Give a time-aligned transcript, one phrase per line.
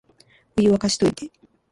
[0.57, 1.29] お湯、沸かしといて